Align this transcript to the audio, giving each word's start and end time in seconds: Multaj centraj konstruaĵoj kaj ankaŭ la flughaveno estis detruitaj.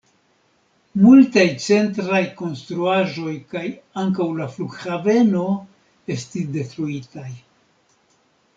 Multaj 1.01 1.43
centraj 1.65 2.21
konstruaĵoj 2.39 3.35
kaj 3.53 3.63
ankaŭ 4.05 4.27
la 4.41 4.49
flughaveno 4.55 5.45
estis 6.17 6.51
detruitaj. 6.59 7.31